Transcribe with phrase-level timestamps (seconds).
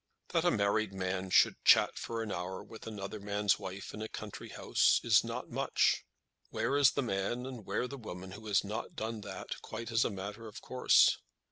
[0.29, 4.07] That a married man should chat for an hour with another man's wife in a
[4.07, 6.03] country house is not much.
[6.49, 10.03] Where is the man and where the woman who has not done that, quite as
[10.03, 11.19] a matter of course?